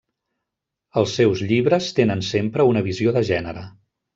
Els 1.01 1.13
seus 1.19 1.45
llibres 1.51 1.91
tenen 1.99 2.25
sempre 2.31 2.69
una 2.73 2.85
visió 2.89 3.17
de 3.19 3.25
gènere. 3.33 3.69